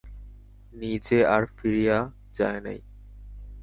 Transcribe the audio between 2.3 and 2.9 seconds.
যায় নাই।